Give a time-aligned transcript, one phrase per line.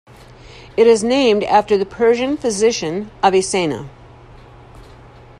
[0.75, 3.87] It is named after the Persian physician Avicenna.